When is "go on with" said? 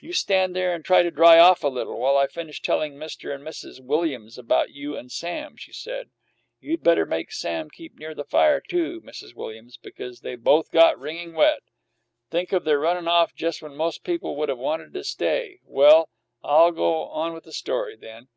16.72-17.44